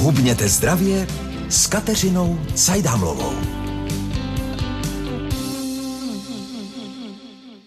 [0.00, 1.06] Hubněte zdravě
[1.48, 3.32] s Kateřinou Cajdámlovou.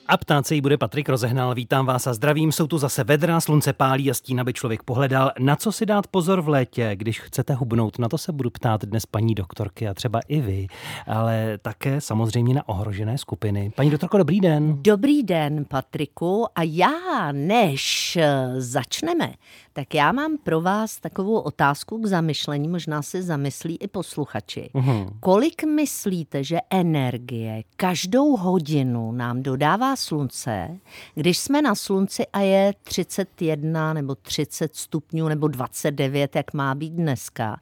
[0.07, 1.55] A ptát se jí bude Patrik Rozehnal.
[1.55, 2.51] Vítám vás a zdravím.
[2.51, 5.31] Jsou tu zase vedra, slunce pálí a stín, aby člověk pohledal.
[5.39, 7.99] Na co si dát pozor v létě, když chcete hubnout?
[7.99, 10.67] Na to se budu ptát dnes paní doktorky a třeba i vy,
[11.07, 13.71] ale také samozřejmě na ohrožené skupiny.
[13.75, 14.77] Paní doktorko, dobrý den.
[14.81, 16.45] Dobrý den, Patriku.
[16.55, 18.17] A já, než
[18.57, 19.33] začneme,
[19.73, 24.69] tak já mám pro vás takovou otázku k zamyšlení, možná se zamyslí i posluchači.
[24.73, 25.09] Uhum.
[25.19, 30.77] Kolik myslíte, že energie každou hodinu nám dodává slunce,
[31.15, 36.93] když jsme na slunci a je 31 nebo 30 stupňů nebo 29, jak má být
[36.93, 37.59] dneska,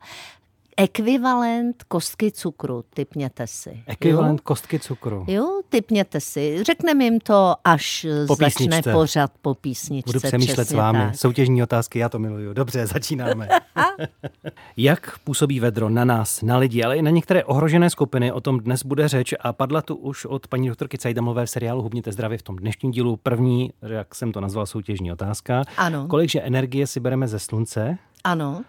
[0.83, 3.83] ekvivalent kostky cukru, typněte si.
[3.87, 4.43] Ekvivalent jo?
[4.43, 5.25] kostky cukru.
[5.27, 6.63] Jo, typněte si.
[6.63, 10.09] Řekneme jim to, až po začne pořad po písničce.
[10.09, 10.99] Budu přemýšlet s vámi.
[10.99, 11.15] Tak.
[11.15, 12.53] Soutěžní otázky, já to miluju.
[12.53, 13.47] Dobře, začínáme.
[14.77, 18.59] Jak působí vedro na nás, na lidi, ale i na některé ohrožené skupiny, o tom
[18.59, 22.37] dnes bude řeč a padla tu už od paní doktorky Cajdamové v seriálu Hubněte zdravě
[22.37, 23.17] v tom dnešním dílu.
[23.17, 25.63] První, jak jsem to nazval, soutěžní otázka.
[25.77, 26.07] Ano.
[26.07, 27.97] Kolikže energie si bereme ze slunce?
[28.23, 28.63] Ano.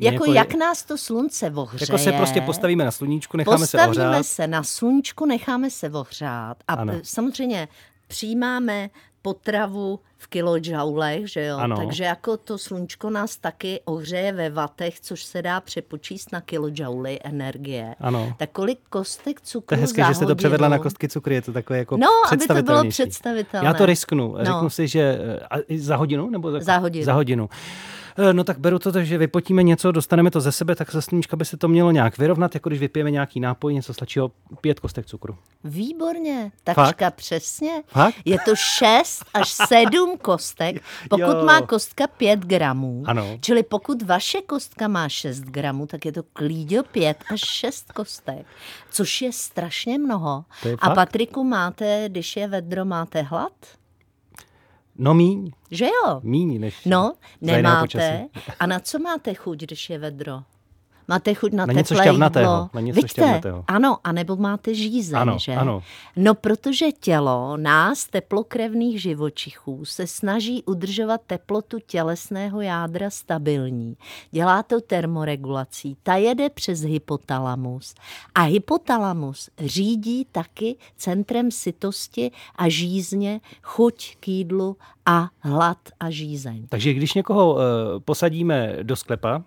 [0.00, 1.86] Jako, jako jak nás to slunce ohřeje.
[1.90, 4.04] Jako se prostě postavíme na sluníčku, necháme postavíme se ohřát.
[4.04, 6.56] Postavíme se na sluníčku, necháme se ohřát.
[6.68, 6.94] A ano.
[7.02, 7.68] samozřejmě
[8.08, 8.90] přijímáme
[9.22, 11.56] potravu v kilojoulech, že jo?
[11.56, 11.76] Ano.
[11.76, 17.18] Takže jako to sluníčko nás taky ohřeje ve vatech, což se dá přepočíst na kilojouly
[17.24, 17.94] energie.
[18.00, 18.34] Ano.
[18.38, 21.42] Tak kolik kostek cukru To je hezké, že jste to převedla na kostky cukru, je
[21.42, 23.68] to takové jako No, aby to bylo představitelné.
[23.68, 24.34] Já to risknu.
[24.38, 24.44] No.
[24.44, 25.18] Řeknu si, že
[25.50, 26.30] a, za hodinu?
[26.30, 27.04] Nebo tak, za hodinu.
[27.04, 27.48] Za hodinu.
[28.18, 31.36] Eh, no tak beru to, že vypotíme něco, dostaneme to ze sebe, tak za sluníčka
[31.36, 35.06] by se to mělo nějak vyrovnat, jako když vypijeme nějaký nápoj, něco stačilo pět kostek
[35.06, 35.36] cukru.
[35.64, 37.14] Výborně, takřka Fakt?
[37.14, 37.82] přesně.
[37.86, 38.14] Fakt?
[38.24, 41.44] Je to šest až sedm kostek, pokud jo.
[41.44, 43.02] má kostka pět gramů.
[43.06, 43.38] Ano.
[43.40, 48.46] Čili pokud vaše kostka má šest gramů, tak je to klíďo pět až šest kostek,
[48.90, 50.44] což je strašně mnoho.
[50.64, 53.52] Je A Patriku, máte, když je vedro, máte hlad?
[54.98, 55.50] No míň.
[55.70, 56.20] Že jo?
[56.22, 58.28] Míň než No, nemáte.
[58.60, 60.42] A na co máte chuť, když je vedro?
[61.08, 62.70] Máte chuť na, něco teplé jídlo.
[62.74, 63.40] Na něco Vidíte?
[63.66, 65.52] Ano, anebo máte žízeň, ano, že?
[65.52, 65.82] Ano.
[66.16, 73.96] No, protože tělo nás, teplokrevných živočichů, se snaží udržovat teplotu tělesného jádra stabilní.
[74.30, 75.96] Dělá to termoregulací.
[76.02, 77.94] Ta jede přes hypotalamus.
[78.34, 84.76] A hypotalamus řídí taky centrem sytosti a žízně, chuť k jídlu
[85.06, 86.66] a hlad a žízeň.
[86.68, 87.60] Takže když někoho uh,
[88.04, 89.42] posadíme do sklepa,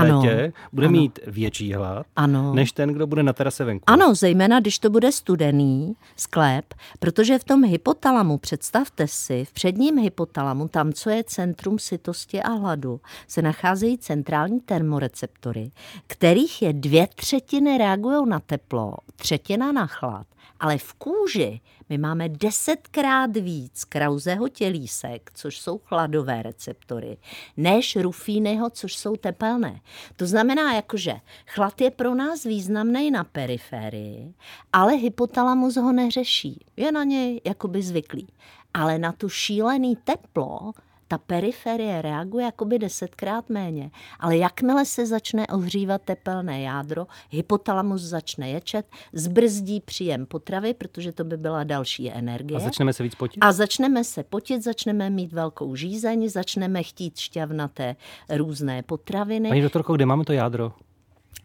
[0.00, 0.98] ano, létě bude ano.
[0.98, 2.54] mít větší hlad, ano.
[2.54, 3.84] než ten, kdo bude na terase venku.
[3.86, 9.98] Ano, zejména když to bude studený sklep, protože v tom hypotalamu, představte si, v předním
[9.98, 15.70] hypotalamu, tam, co je centrum sytosti a hladu, se nacházejí centrální termoreceptory,
[16.06, 20.26] kterých je dvě třetiny reagují na teplo, třetina na chlad.
[20.60, 27.16] Ale v kůži my máme desetkrát víc krauzého tělísek, což jsou chladové receptory,
[27.56, 29.80] než rufínyho, což jsou tepelné.
[30.16, 31.14] To znamená, jakože
[31.46, 34.34] chlad je pro nás významný na periferii,
[34.72, 36.64] ale hypotalamus ho neřeší.
[36.76, 38.28] Je na něj jakoby zvyklý.
[38.74, 40.72] Ale na tu šílený teplo
[41.08, 43.90] ta periferie reaguje jakoby desetkrát méně.
[44.20, 51.24] Ale jakmile se začne ohřívat tepelné jádro, hypotalamus začne ječet, zbrzdí příjem potravy, protože to
[51.24, 52.56] by byla další energie.
[52.56, 53.40] A začneme se víc potit?
[53.40, 57.96] A začneme se potit, začneme mít velkou žízeň, začneme chtít šťavnaté
[58.30, 59.48] různé potraviny.
[59.48, 60.72] Paní doktorko, kde máme to jádro?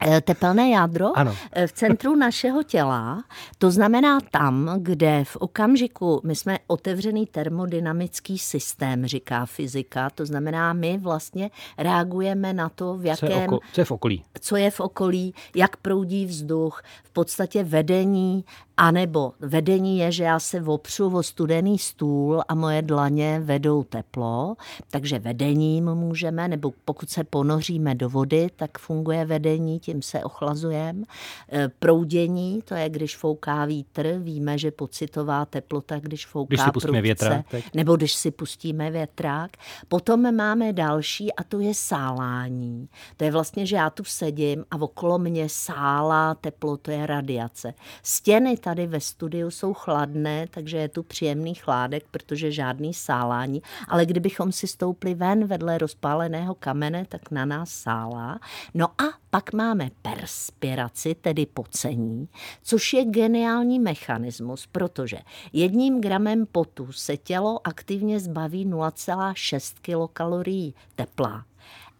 [0.06, 1.36] Eh, tepelné jádro ano.
[1.52, 3.24] Eh, v centru našeho těla,
[3.58, 10.74] to znamená tam, kde v okamžiku my jsme otevřený termodynamický systém, říká fyzika, to znamená,
[10.74, 13.30] my vlastně reagujeme na to, v jakém...
[13.30, 14.24] Co je, oko, co je v okolí.
[14.42, 18.46] Co je v okolí, jak proudí vzduch, v podstatě vedení
[18.78, 23.84] a nebo vedení je, že já se opřu o studený stůl a moje dlaně vedou
[23.84, 24.56] teplo,
[24.92, 31.04] takže vedením můžeme, nebo pokud se ponoříme do vody, tak funguje vedení, tím se ochlazujeme.
[31.52, 36.72] E, proudění, to je, když fouká vítr, víme, že pocitová teplota, když fouká když si
[36.72, 39.52] pustíme prudce, větrák, nebo když si pustíme větrák.
[39.88, 42.90] Potom máme další a to je sálání.
[43.18, 47.74] To je vlastně, že já tu sedím a okolo mě sálá teplo, to je radiace.
[48.04, 53.62] Stěny tady ve studiu jsou chladné, takže je tu příjemný chládek, protože žádný sálání.
[53.88, 58.40] Ale kdybychom si stoupli ven vedle rozpáleného kamene, tak na nás sálá.
[58.74, 62.28] No a pak máme perspiraci, tedy pocení,
[62.64, 65.18] což je geniální mechanismus, protože
[65.54, 71.46] jedním gramem potu se tělo aktivně zbaví 0,6 kilokalorií tepla.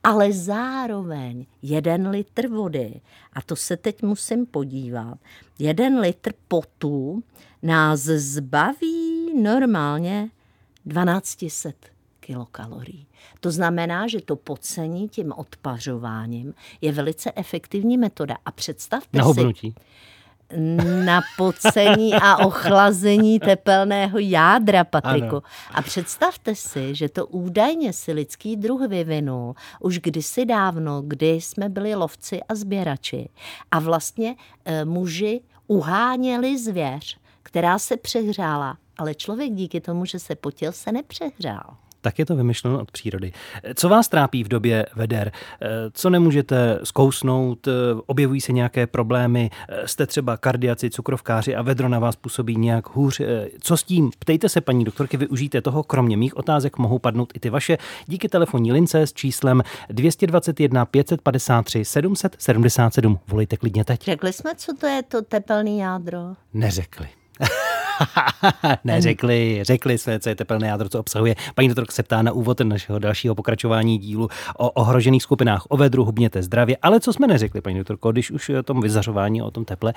[0.04, 3.02] Ale zároveň jeden litr vody,
[3.34, 5.18] a to se teď musím podívat,
[5.60, 7.24] jeden litr potu
[7.62, 10.30] nás zbaví normálně
[10.90, 11.74] 1200
[12.20, 13.08] kilokalorií.
[13.40, 18.38] To znamená, že to pocení tím odpařováním je velice efektivní metoda.
[18.46, 19.74] A představte Na si...
[21.06, 25.36] Na pocení a ochlazení tepelného jádra, Patriku.
[25.36, 25.42] Ano.
[25.74, 31.70] A představte si, že to údajně si lidský druh vyvinul už kdysi dávno, kdy jsme
[31.70, 33.30] byli lovci a sběrači.
[33.72, 34.36] A vlastně
[34.66, 40.92] e, muži uháněli zvěř, která se přehřála, ale člověk díky tomu, že se potil, se
[40.92, 41.78] nepřehrál.
[42.04, 43.32] Tak je to vymyšleno od přírody.
[43.76, 45.32] Co vás trápí v době veder?
[45.94, 47.68] Co nemůžete zkousnout?
[48.06, 49.50] Objevují se nějaké problémy?
[49.86, 53.22] Jste třeba kardiaci, cukrovkáři a vedro na vás působí nějak hůř?
[53.60, 54.12] Co s tím?
[54.20, 55.84] Ptejte se, paní doktorky, využijte toho.
[55.84, 61.86] Kromě mých otázek mohou padnout i ty vaše díky telefonní lince s číslem 221 553
[61.86, 63.20] 777.
[63.28, 64.04] Volejte klidně teď.
[64.06, 66.20] Řekli jsme, co to je to tepelné jádro?
[66.54, 67.08] Neřekli.
[68.84, 71.36] ne, řekli, své, co je tepelné jádro, co obsahuje.
[71.56, 76.06] Paní doktorka se ptá na úvod našeho dalšího pokračování dílu o ohrožených skupinách o vedru,
[76.06, 76.78] hubněte zdravě.
[76.82, 79.94] Ale co jsme neřekli, paní doktorko, když už o tom vyzařování, o tom teple,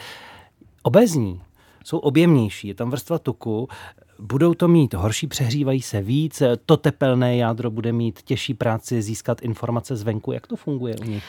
[0.82, 1.40] obezní
[1.84, 3.68] jsou objemnější, je tam vrstva tuku,
[4.18, 9.42] budou to mít horší, přehřívají se víc, to tepelné jádro bude mít těžší práci získat
[9.42, 10.32] informace zvenku.
[10.32, 11.24] Jak to funguje u nich?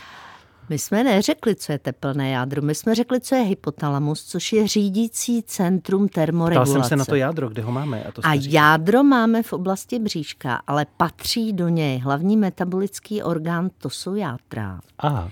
[0.69, 4.67] My jsme neřekli, co je tepelné jádro, my jsme řekli, co je hypotalamus, což je
[4.67, 6.71] řídící centrum termoregulace.
[6.71, 8.03] Ptal jsem se na to jádro, kde ho máme.
[8.03, 13.69] A, to a jádro máme v oblasti bříška, ale patří do něj hlavní metabolický orgán,
[13.77, 14.79] to jsou játra.
[14.99, 15.31] Aha.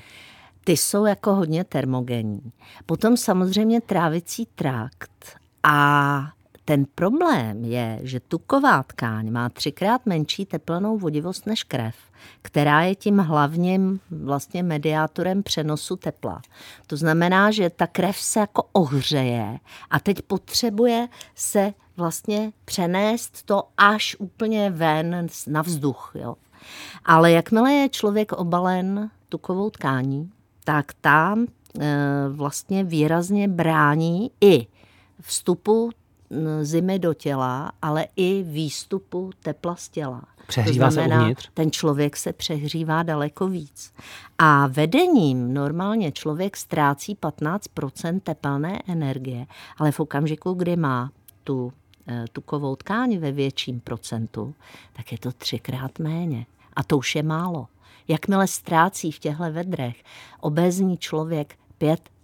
[0.63, 2.51] Ty jsou jako hodně termogenní.
[2.85, 6.29] Potom samozřejmě trávicí trakt a
[6.65, 11.95] ten problém je, že tuková tkáň má třikrát menší teplnou vodivost než krev,
[12.41, 16.41] která je tím hlavním vlastně mediátorem přenosu tepla.
[16.87, 19.59] To znamená, že ta krev se jako ohřeje
[19.89, 26.11] a teď potřebuje se vlastně přenést to až úplně ven na vzduch.
[26.15, 26.35] Jo.
[27.05, 30.31] Ale jakmile je člověk obalen tukovou tkání,
[30.63, 31.47] tak tam e,
[32.29, 34.67] vlastně výrazně brání i
[35.21, 35.91] vstupu
[36.61, 40.21] zimy do těla, ale i výstupu tepla z těla.
[40.47, 41.49] Přehřívá to znamená, se uvnitř?
[41.53, 43.93] ten člověk se přehřívá daleko víc.
[44.37, 47.67] A vedením normálně člověk ztrácí 15
[48.23, 49.45] tepelné energie,
[49.77, 51.11] ale v okamžiku, kdy má
[51.43, 51.73] tu
[52.07, 54.55] eh, tukovou tkáň ve větším procentu,
[54.93, 56.45] tak je to třikrát méně.
[56.73, 57.67] A to už je málo.
[58.07, 60.03] Jakmile ztrácí v těchto vedrech
[60.39, 62.14] obézní člověk 5 procent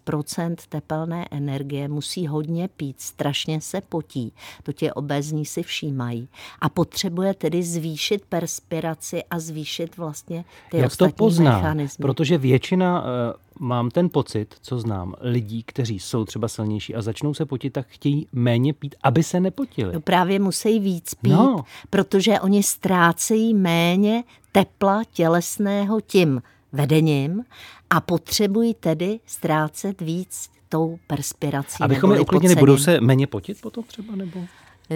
[0.69, 4.33] tepelné energie, musí hodně pít, strašně se potí,
[4.63, 6.27] to tě obezní si všímají
[6.62, 11.56] a potřebuje tedy zvýšit perspiraci a zvýšit vlastně ty Jak ostatní to pozná?
[11.57, 12.01] mechanizmy.
[12.03, 17.33] Protože většina, eh, mám ten pocit, co znám, lidí, kteří jsou třeba silnější a začnou
[17.33, 19.94] se potit, tak chtějí méně pít, aby se nepotili.
[19.94, 21.65] No právě musí víc pít, No.
[21.89, 26.42] protože oni ztrácejí méně tepla tělesného tím
[26.73, 27.44] vedením
[27.89, 31.83] a potřebují tedy ztrácet víc tou perspirací.
[31.83, 34.15] Abychom je uklidnili, budou se méně potit potom třeba?
[34.15, 34.39] Nebo?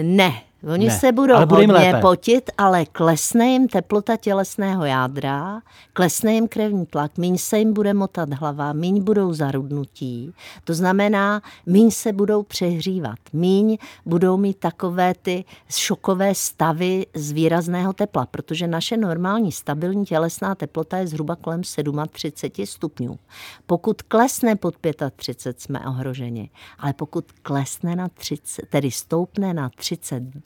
[0.02, 0.42] Ne,
[0.72, 2.00] oni Ne, se budou ale hodně lépe.
[2.00, 5.60] potit, ale klesne jim teplota tělesného jádra,
[5.92, 10.32] klesne jim krevní tlak, míň se jim bude motat hlava, míň budou zarudnutí.
[10.64, 17.92] To znamená, míň se budou přehřívat, míň budou mít takové ty šokové stavy z výrazného
[17.92, 21.62] tepla, protože naše normální stabilní tělesná teplota je zhruba kolem
[22.10, 23.18] 37 stupňů.
[23.66, 24.74] Pokud klesne pod
[25.16, 29.70] 35, jsme ohroženi, ale pokud klesne na 30, tedy stoupne na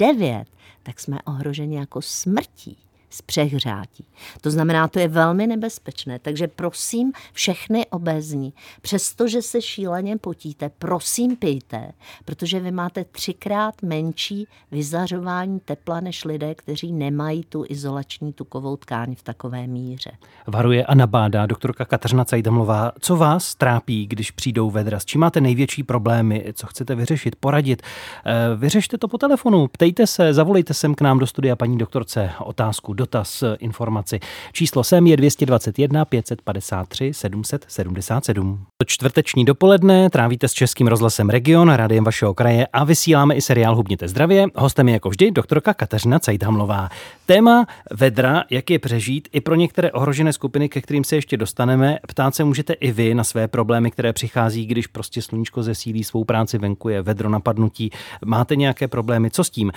[0.01, 0.49] 39,
[0.83, 2.79] tak jsme ohroženi jako smrtí
[3.11, 4.05] z přehřátí.
[4.41, 6.19] To znamená, to je velmi nebezpečné.
[6.19, 8.53] Takže prosím všechny obezní,
[8.83, 11.93] přestože se šíleně potíte, prosím pijte,
[12.25, 19.15] protože vy máte třikrát menší vyzařování tepla než lidé, kteří nemají tu izolační tukovou tkáň
[19.15, 20.11] v takové míře.
[20.47, 22.93] Varuje a nabádá doktorka Kateřina Cajdamlová.
[23.01, 25.01] Co vás trápí, když přijdou vedra?
[25.01, 26.45] S čím máte největší problémy?
[26.55, 27.83] Co chcete vyřešit, poradit?
[28.27, 32.31] Eh, Vyřešte to po telefonu, ptejte se, zavolejte sem k nám do studia paní doktorce
[32.39, 34.21] otázku, dotaz, informaci.
[34.53, 38.67] Číslo sem je 221 553 777.
[38.77, 43.77] To čtvrteční dopoledne trávíte s Českým rozhlasem Region, rádiem vašeho kraje a vysíláme i seriál
[43.77, 44.47] Hubněte zdravě.
[44.55, 46.89] Hostem je jako vždy doktorka Kateřina Cajdhamlová.
[47.27, 51.99] Téma vedra, jak je přežít i pro některé ohrožené skupiny, ke kterým se ještě dostaneme.
[52.09, 56.25] Ptát se můžete i vy na své problémy, které přichází, když prostě sluníčko zesílí svou
[56.25, 57.91] práci venku, je vedro napadnutí.
[58.25, 59.73] Máte nějaké problémy, co s tím?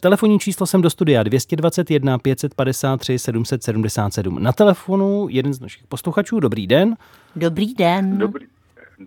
[0.00, 4.42] Telefonní číslo jsem do studia 221 553 553 777.
[4.42, 6.40] Na telefonu jeden z našich posluchačů.
[6.40, 6.96] Dobrý den.
[7.36, 8.18] Dobrý den.
[8.18, 8.46] Dobrý,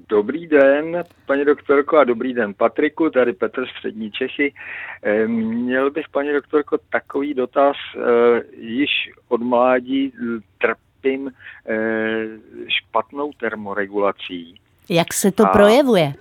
[0.09, 4.53] dobrý den, paní doktorko, a dobrý den, Patriku, tady Petr Střední Čechy.
[5.03, 7.75] Eh, Měl bych, paní doktorko, takový dotaz.
[7.97, 8.89] Eh, Již
[9.27, 10.13] od mládí
[10.61, 11.31] trpím
[11.69, 12.25] eh,
[12.67, 14.59] špatnou termoregulací.
[14.89, 16.13] Jak se to A- projevuje?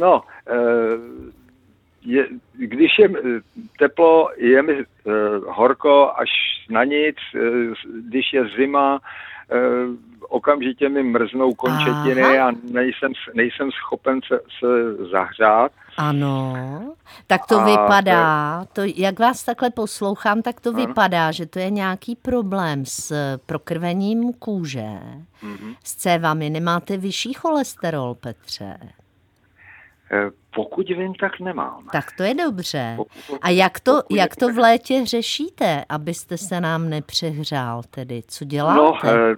[0.00, 0.52] No, eh,
[2.04, 3.40] je, když je eh,
[3.78, 4.84] teplo, je mi eh,
[5.48, 6.28] horko až
[6.70, 7.38] na nic, eh,
[8.08, 9.00] když je zima,
[10.28, 12.48] okamžitě mi mrznou končetiny Aha.
[12.48, 14.66] a nejsem, nejsem schopen se, se
[15.10, 15.72] zahřát.
[15.96, 16.54] Ano,
[17.26, 20.86] tak to A vypadá, to, jak vás takhle poslouchám, tak to Ano.
[20.86, 23.12] vypadá, že to je nějaký problém s
[23.46, 24.88] prokrvením kůže,
[25.42, 25.74] Mhm.
[25.84, 26.50] s cévami.
[26.50, 28.76] Nemáte vyšší cholesterol, Petře?
[30.12, 31.86] Eh, Pokud vím, tak nemám.
[31.92, 32.96] Tak to je dobře.
[33.42, 38.22] A jak to, jak to v létě řešíte, abyste se nám nepřehřál tedy?
[38.28, 39.10] Co No, děláte?
[39.32, 39.36] eh,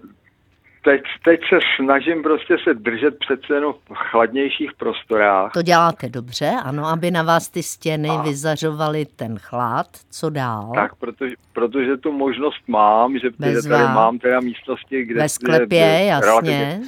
[0.84, 5.52] teď, teď se snažím prostě se držet přece jenom v chladnějších prostorách.
[5.52, 9.86] To děláte dobře, ano, aby na vás ty stěny A- vyzařovaly ten chlad.
[10.10, 10.72] Co dál?
[10.74, 13.28] Tak, protože, protože tu možnost mám, že
[13.62, 15.20] že tady mám teda místnosti, kde...
[15.20, 16.26] Ve sklepě, kde- jasně.
[16.26, 16.80] relativně-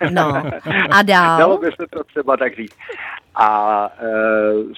[0.10, 0.42] No,
[0.90, 1.38] a dál?
[1.38, 2.76] Dalo by se to třeba tak říct.
[3.34, 4.06] A e,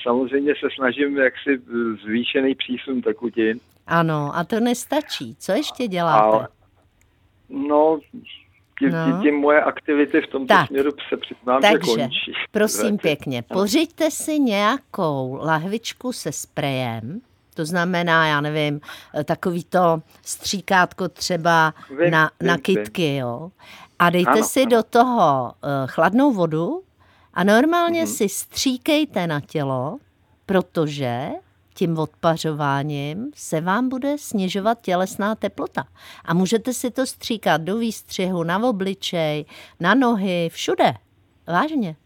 [0.03, 1.61] samozřejmě se snažím jaksi
[2.05, 3.59] zvýšený přísun tekutin.
[3.87, 5.37] Ano, a to nestačí.
[5.39, 6.23] Co ještě děláte?
[6.25, 6.49] Ale,
[7.49, 7.99] no,
[8.79, 9.23] tím, No.
[9.23, 10.67] tím, moje aktivity v tomto Tak.
[10.67, 12.33] směru se přiznám, Takže, že končí.
[12.51, 17.21] prosím pěkně, pořiďte si nějakou lahvičku se sprejem,
[17.55, 18.81] to znamená, já nevím,
[19.25, 22.63] takový to stříkátko třeba Vím, na, vím, na vím.
[22.63, 23.51] kytky, jo.
[23.99, 24.71] A dejte Ano, si ano.
[24.71, 26.83] do toho uh, chladnou vodu
[27.35, 28.07] a normálně Mhm.
[28.11, 29.99] si stříkejte na tělo,
[30.47, 31.29] protože
[31.77, 35.85] tím odpařováním se vám bude snižovat tělesná teplota.
[36.25, 39.45] A můžete si to stříkat do výstřihu, na obličej,
[39.81, 40.95] na nohy, všude.
[41.47, 41.97] Vážně.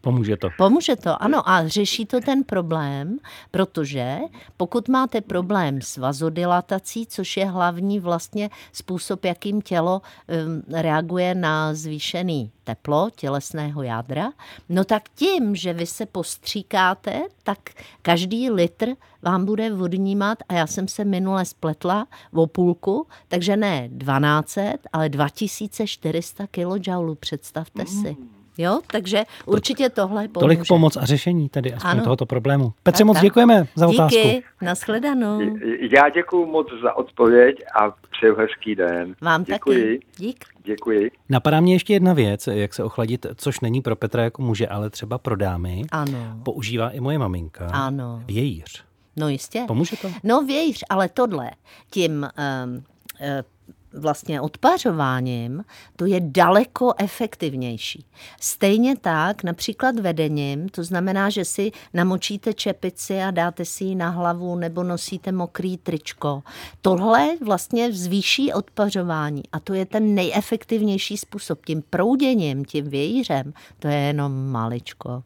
[0.00, 0.48] Pomůže to.
[0.58, 3.18] Pomůže to, ano, a řeší to ten problém,
[3.50, 4.18] protože
[4.56, 11.74] pokud máte problém s vazodilatací, což je hlavní vlastně způsob, jakým tělo um, reaguje na
[11.74, 14.32] zvýšený teplo tělesného jádra,
[14.68, 17.58] no tak tím, že vy se postříkáte, tak
[18.02, 18.88] každý litr
[19.22, 25.08] vám bude odnímat, a já jsem se minule spletla o půlku, takže ne 1200, ale
[25.08, 26.90] 2400 kJ,
[27.20, 28.16] představte si.
[28.58, 30.40] Jo, takže určitě tohle pomůže.
[30.40, 32.04] Tolik pomoc a řešení tedy aspoň Ano.
[32.04, 32.72] tohoto problému.
[32.82, 33.22] Petře, Tak, moc tak.
[33.24, 34.18] děkujeme za otázku.
[34.18, 35.40] Díky, nashledanou.
[35.92, 39.14] Já děkuji moc za odpověď a přeju hezký den.
[39.20, 40.06] Vám děkuji, taky.
[40.16, 40.44] Dík.
[40.64, 41.10] Děkuji.
[41.28, 44.90] Napadá mě ještě jedna věc, jak se ochladit, což není pro Petra jako muže, ale
[44.90, 45.82] třeba pro dámy.
[45.92, 47.66] Ano, Používá i moje maminka.
[47.72, 48.22] ano.
[48.26, 48.84] Vějíř.
[49.16, 49.64] No jistě.
[49.66, 50.08] Pomůže to?
[50.24, 51.50] No vějíř, ale tohle
[51.90, 52.82] tím um, uh,
[53.92, 55.64] vlastně odpařováním,
[55.96, 58.06] to je daleko efektivnější.
[58.40, 64.08] Stejně tak například vedením, to znamená, že si namočíte čepici a dáte si ji na
[64.08, 66.42] hlavu nebo nosíte mokrý tričko.
[66.82, 71.66] Tohle vlastně zvýší odpařování a to je ten nejefektivnější způsob.
[71.66, 75.22] Tím prouděním, tím vějířem, to je jenom maličko.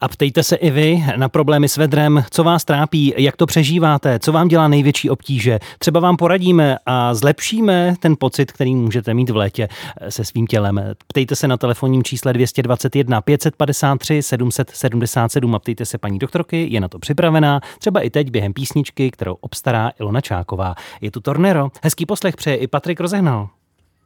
[0.00, 4.18] A ptejte se i vy na problémy s vedrem, co vás trápí, jak to přežíváte,
[4.18, 5.58] co vám dělá největší obtíže.
[5.78, 9.68] Třeba vám poradíme a zlepšíme ten pocit, který můžete mít v létě
[10.08, 10.80] se svým tělem.
[11.06, 16.88] Ptejte se na telefonním čísle 221 553 777 a ptejte se paní doktorky, je na
[16.88, 20.74] to připravená, třeba i teď během písničky, kterou obstará Ilona Čáková.
[21.00, 23.48] Je tu Tornero, hezký poslech přeje i Patrik Rozehnal.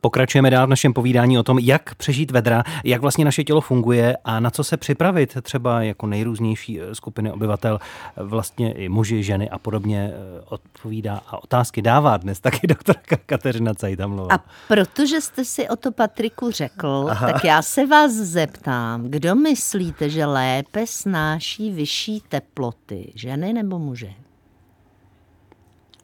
[0.04, 4.16] Pokračujeme dál v našem povídání o tom, jak přežít vedra, jak vlastně naše tělo funguje
[4.24, 9.22] a na co se připravit, třeba jako nejrůznější eh, skupiny obyvatel, eh, vlastně i muži,
[9.22, 14.34] ženy a podobně eh, odpovídá a otázky dává dnes taky doktorka Kateřina Cajtamlová.
[14.34, 17.32] A protože jste si o to Patriku řekl, Aha.
[17.32, 24.16] tak já se vás zeptám, kdo myslíte, že lépe snáší vyšší teploty, ženy nebo muži?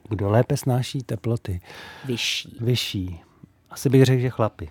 [0.09, 1.61] Kdo lépe snáší teploty?
[2.05, 2.57] Vyšší.
[2.61, 3.19] Vyšší.
[3.69, 4.69] Asi bych řekl, že chlapi.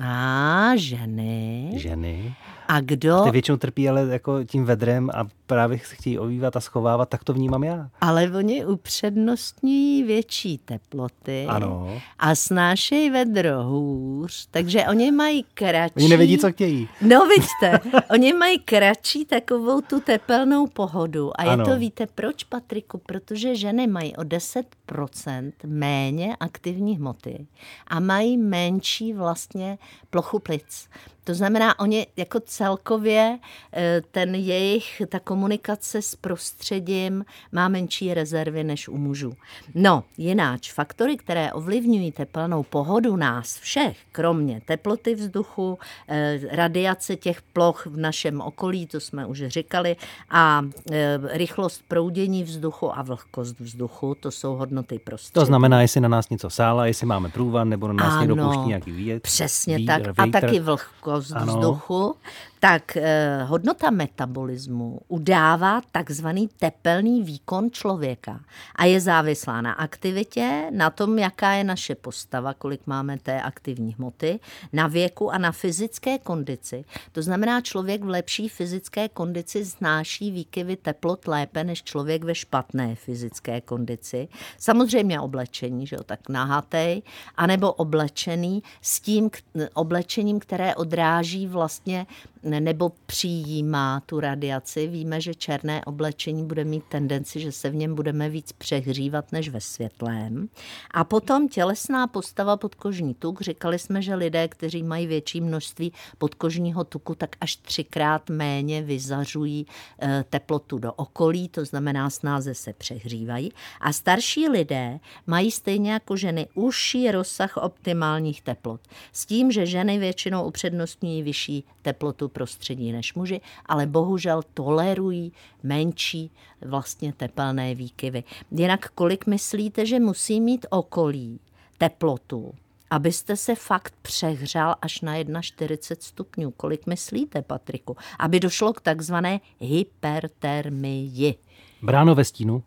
[0.00, 1.70] A ženy.
[1.76, 2.34] Ženy.
[2.68, 3.20] A kdo?
[3.24, 7.24] Ty většinou trpí ale jako tím vedrem a právě se chtějí ovývat a schovávat, tak
[7.24, 7.90] to vnímám já.
[8.00, 12.00] Ale oni upřednostňují větší teploty Ano.
[12.18, 15.94] a snášejí vedro hůř, takže oni mají kratší...
[15.96, 16.88] Oni nevědí, co chtějí.
[17.02, 21.40] No vidíte, oni mají kratší takovou tu tepelnou pohodu.
[21.40, 21.64] A je Ano.
[21.64, 22.98] to, víte proč, Patriku?
[23.06, 27.46] Protože ženy mají o 10% méně aktivní hmoty
[27.86, 29.78] a mají menší vlastně
[30.10, 30.88] plochu plic.
[31.28, 33.38] To znamená, oni jako celkově
[33.72, 39.32] eh, ten jejich, ta komunikace s prostředím má menší rezervy než u mužů.
[39.74, 47.42] No, jináč, faktory, které ovlivňují teplnou pohodu nás všech, kromě teploty vzduchu, eh, radiace těch
[47.42, 49.96] ploch v našem okolí, to jsme už říkali,
[50.30, 55.34] a eh, rychlost proudění vzduchu a vlhkost vzduchu, to jsou hodnoty prostředí.
[55.34, 58.36] To znamená, jestli na nás něco sála, jestli máme průvan, nebo na nás Ano, někdo
[58.36, 59.22] pouští nějaký výjet.
[59.22, 60.18] Přesně vítr, tak.
[60.18, 60.40] A vítr.
[60.40, 61.52] taky vlhkost Ano.
[61.52, 62.14] vzduchu.
[62.60, 68.40] Tak eh, hodnota metabolismu udává takzvaný tepelný výkon člověka
[68.76, 73.94] a je závislá na aktivitě, na tom, jaká je naše postava, kolik máme té aktivní
[73.94, 74.40] hmoty,
[74.72, 76.84] na věku a na fyzické kondici.
[77.12, 82.94] To znamená, člověk v lepší fyzické kondici znáší výkyvy teplot lépe než člověk ve špatné
[82.94, 84.28] fyzické kondici.
[84.58, 87.02] Samozřejmě oblečení, že jo, tak nahatej,
[87.36, 89.38] anebo oblečený s tím k-
[89.74, 92.06] oblečením, které odráží vlastně
[92.50, 94.86] nebo přijímá tu radiaci.
[94.86, 99.48] Víme, že černé oblečení bude mít tendenci, že se v něm budeme víc přehřívat než
[99.48, 100.48] ve světlém.
[100.90, 103.40] A potom tělesná postava podkožní tuk.
[103.40, 109.66] Říkali jsme, že lidé, kteří mají větší množství podkožního tuku, tak až třikrát méně vyzařují
[110.02, 113.52] eh, teplotu do okolí, to znamená snáze se přehřívají.
[113.80, 118.80] A starší lidé mají stejně jako ženy užší rozsah optimálních teplot.
[119.12, 126.30] S tím, že ženy většinou upřednostňují vyšší teplotu prostředí než muži, ale bohužel tolerují menší
[126.60, 128.24] vlastně tepelné výkyvy.
[128.50, 131.40] Jinak kolik myslíte, že musí mít okolí
[131.78, 132.54] teplotu,
[132.90, 136.50] abyste se fakt přehřál až na 41 stupňů.
[136.50, 137.96] Kolik myslíte, Patriku?
[138.18, 141.34] Aby došlo k takzvané hypertermii.
[141.82, 142.62] Bráno ve stínu.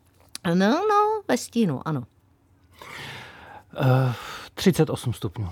[0.53, 2.03] No, no, ve stínu, ano.
[3.79, 4.13] Uh,
[4.53, 5.49] 38 stupňů.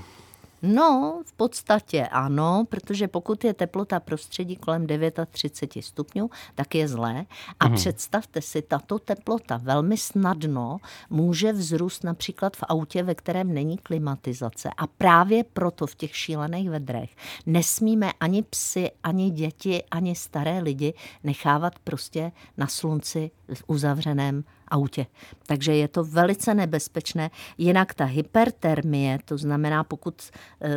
[0.61, 4.87] No, v podstatě ano, protože pokud je teplota prostředí kolem
[5.31, 7.25] 39 stupňů, tak je zlé.
[7.59, 7.75] A mm.
[7.75, 10.77] představte si, tato teplota velmi snadno
[11.09, 14.69] může vzrůst například v autě, ve kterém není klimatizace.
[14.77, 20.93] A právě proto v těch šílených vedrech nesmíme ani psy, ani děti, ani staré lidi
[21.24, 25.05] nechávat prostě na slunci v uzavřeném autě.
[25.46, 27.29] Takže je to velice nebezpečné.
[27.58, 30.22] Jinak ta hypertermie, to znamená, pokud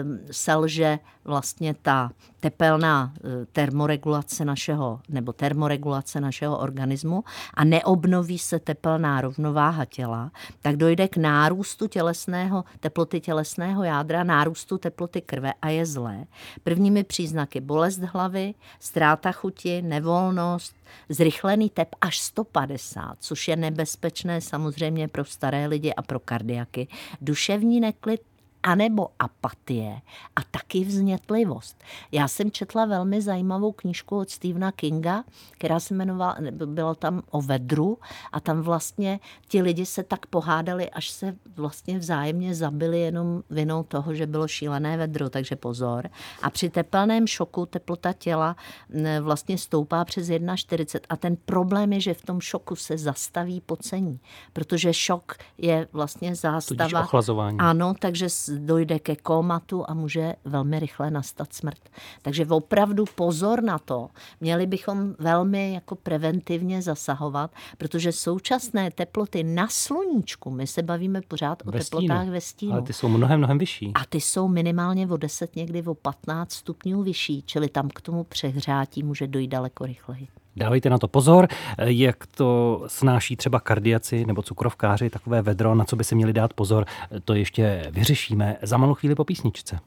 [0.03, 7.25] um, selže vlastně ta tepelná uh, termoregulace našeho, nebo termoregulace našeho organismu
[7.55, 14.79] a neobnoví se tepelná rovnováha těla, tak dojde k nárůstu tělesného, teploty tělesného jádra, nárůstu
[14.79, 16.25] teploty krve a je zlé.
[16.63, 20.75] Prvními příznaky bolest hlavy, ztráta chuti, nevolnost,
[21.09, 26.89] zrychlený tep až 150, což je nebezpečné samozřejmě pro staré lidi a pro kardiaky,
[27.21, 28.21] duševní neklid,
[28.63, 30.01] anebo apatie
[30.37, 31.85] a taky vznětlivost.
[32.13, 37.43] Já jsem četla velmi zajímavou knížku od Stephena Kinga, která se jmenovala, bylo tam o
[37.43, 37.99] vedru
[38.33, 43.83] a tam vlastně ti lidi se tak pohádali, až se vlastně vzájemně zabili jenom vinou
[43.83, 46.11] toho, že bylo šílené vedro, takže pozor.
[46.43, 48.57] A při tepelném šoku teplota těla
[49.21, 54.21] vlastně stoupá přes 1,40 a ten problém je, že v tom šoku se zastaví pocení,
[54.53, 56.85] protože šok je vlastně zástava.
[56.85, 57.59] Tudíž ochlazování.
[57.59, 58.27] Ano, takže
[58.59, 61.79] dojde ke komatu a může velmi rychle nastat smrt.
[62.23, 64.09] Takže opravdu pozor na to.
[64.41, 71.63] Měli bychom velmi jako preventivně zasahovat, protože současné teploty na sluníčku, my se bavíme pořád
[71.67, 72.33] o Ve teplotách stínu.
[72.33, 72.73] ve stínu.
[72.73, 73.93] Ale ty jsou mnohem, mnohem vyšší.
[73.95, 78.25] A ty jsou minimálně o 10, někdy o 15 stupňů vyšší, čili tam k tomu
[78.25, 80.29] přehřátí může dojít daleko rychleji.
[80.57, 85.97] Dávejte na to pozor, jak to snáší třeba kardiaci nebo cukrovkáři, takové vedro, na co
[85.97, 86.85] by si měli dát pozor,
[87.25, 89.79] to ještě vyřešíme za malou chvíli po písničce.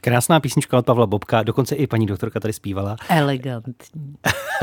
[0.00, 2.96] Krásná písnička od Pavla Bobka, dokonce i paní doktorka tady zpívala.
[3.08, 4.14] Elegantní.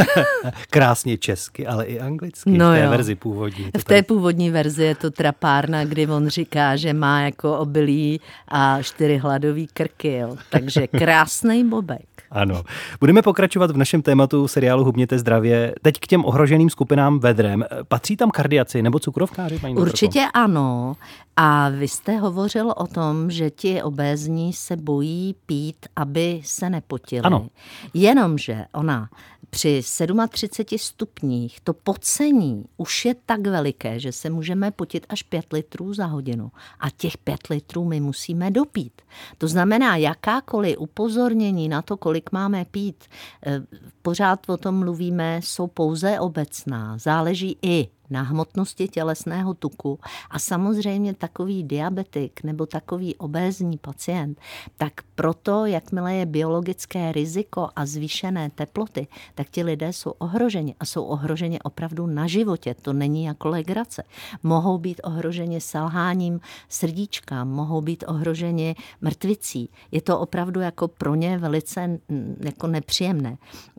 [0.69, 2.89] Krásně česky, ale i anglicky, No v té jo.
[2.89, 3.71] verzi původní.
[3.78, 8.82] V té původní verzi je to trapárna, kdy on říká, že má jako obilí a
[8.82, 10.36] čtyři hladový krky, jo.
[10.49, 12.14] takže krásný bobek.
[12.36, 12.63] Ano.
[13.00, 15.76] Budeme pokračovat v našem tématu seriálu Hubněte zdravě.
[15.82, 17.65] Teď k těm ohroženým skupinám vedrem.
[17.88, 19.91] Patří tam kardiaci nebo cukrovkáři, paní doktorko?
[19.91, 20.95] Určitě ano.
[21.36, 27.21] A vy jste hovořil o tom, že ti obézní se bojí pít, aby se nepotili.
[27.21, 27.48] Ano.
[27.93, 29.10] Jenomže ona
[29.56, 29.82] při
[30.30, 35.94] 37 stupních to pocení už je tak veliké, že se můžeme potit až 5 litrů
[35.94, 36.52] za hodinu.
[36.80, 39.02] A těch 5 litrů my musíme dopít.
[39.38, 43.04] To znamená, jakákoliv upozornění na to, kolik máme pít,
[43.46, 43.62] eh,
[44.02, 46.98] pořád o tom mluvíme, jsou pouze obecná.
[46.98, 54.39] Záleží i na hmotnosti tělesného tuku a samozřejmě takový diabetik nebo takový obézní pacient,
[54.78, 60.86] tak proto, jakmile je biologické riziko a zvýšené teploty, tak ti lidé jsou ohroženi a
[60.86, 62.76] jsou ohroženi opravdu na životě.
[62.82, 64.04] To není jako legrace.
[64.44, 66.39] Mohou být ohroženi selháním
[66.70, 69.70] srdíčka, mohou být ohroženi mrtvicí.
[69.91, 72.00] Je to opravdu jako pro ně velice
[72.39, 73.38] jako nepříjemné.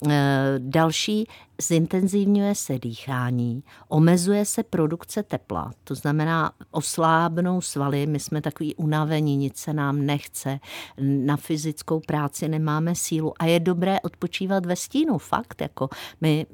[0.08, 1.28] E, další
[1.62, 9.36] zintenzivňuje se dýchání, omezuje se produkce tepla, to znamená oslábnou svaly, my jsme takový unavení,
[9.36, 10.58] nic se nám nechce,
[11.00, 15.88] na fyzickou práci nemáme sílu a je dobré odpočívat ve stínu, fakt, jako
[16.20, 16.46] my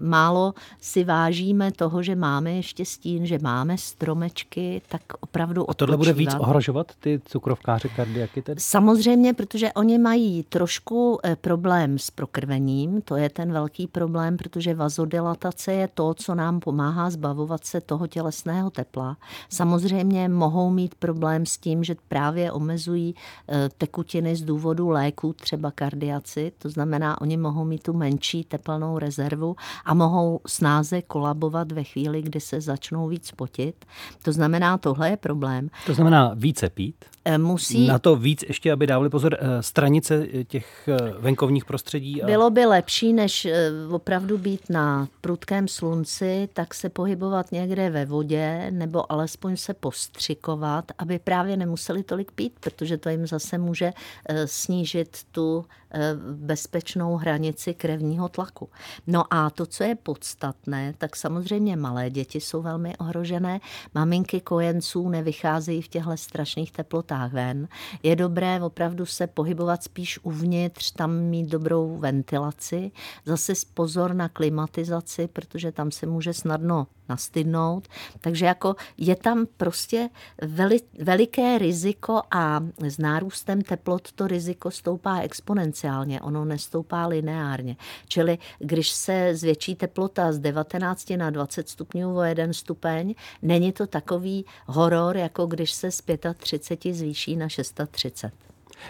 [0.00, 5.76] málo si vážíme toho, že máme ještě stín, že máme stromečky, tak opravdu odpočívat.
[5.76, 8.60] A tohle bude víc ohrožovat ty cukrovkáře kardiaky tedy?
[8.60, 14.36] Samozřejmě, protože oni mají trošku eh, problém s prokrvením, to je ten velký problém, problém,
[14.36, 19.16] protože vazodilatace je to, co nám pomáhá zbavovat se toho tělesného tepla.
[19.48, 23.14] Samozřejmě mohou mít problém s tím, že právě omezují
[23.48, 28.98] eh, tekutiny z důvodu léků, třeba kardiaci, to znamená, oni mohou mít tu menší teplnou
[28.98, 33.84] rezervu a mohou snáze kolabovat ve chvíli, kdy se začnou víc potit.
[34.22, 35.70] To znamená, tohle je problém.
[35.86, 37.04] To znamená více pít?
[37.24, 37.86] Eh, musí...
[37.86, 40.88] Na to víc ještě, aby dávali pozor eh, stranice těch
[41.18, 42.22] venkovních prostředí?
[42.22, 42.26] A...
[42.26, 43.46] Bylo by lepší, než
[43.90, 49.74] opravdu opravdu být na prudkém slunci, tak se pohybovat někde ve vodě nebo alespoň se
[49.74, 53.92] postřikovat, aby právě nemuseli tolik pít, protože to jim zase může
[54.28, 58.68] eh, snížit tu eh, bezpečnou hranici krevního tlaku.
[59.06, 63.60] No a to, co je podstatné, tak samozřejmě malé děti jsou velmi ohrožené.
[63.94, 67.68] Maminky kojenců nevycházejí v těchto strašných teplotách ven.
[68.02, 72.90] Je dobré opravdu se pohybovat spíš uvnitř, tam mít dobrou ventilaci.
[73.24, 77.88] Zase pozor pozor na klimatizaci, protože tam se může snadno nastydnout.
[78.20, 80.10] Takže jako je tam prostě
[80.42, 87.76] veli, veliké riziko a s nárůstem teplot to riziko stoupá exponenciálně, ono nestoupá lineárně.
[88.08, 93.86] Čili když se zvětší teplota z 19 na 20 stupňů o jeden stupeň, není to
[93.86, 96.02] takový horor, jako když se z
[96.38, 98.47] 35 zvýší na 630.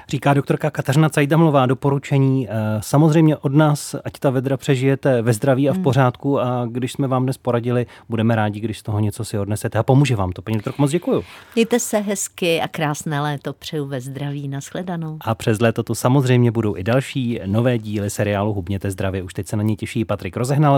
[0.09, 2.49] Říká doktorka Kateřina Cajdamlová doporučení.
[2.49, 5.85] Eh, samozřejmě od nás, ať ta vedra přežijete ve zdraví a v hmm.
[5.85, 9.79] pořádku a když jsme vám dnes poradili, budeme rádi, když z toho něco si odnesete
[9.79, 10.43] a pomůže vám to.
[10.43, 11.25] Paní doktorko, moc děkuju.
[11.55, 14.49] Mějte se hezky a krásné léto přeju ve zdraví.
[14.49, 15.19] Naschledanou.
[15.21, 19.23] A přes léto tu samozřejmě budou i další nové díly seriálu Hubněte zdravě.
[19.23, 20.77] Už teď se na ně těší Patrik Rozehnal.